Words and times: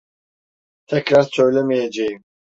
Tekrar 0.85 1.21
söylemeyeceğim. 1.23 2.23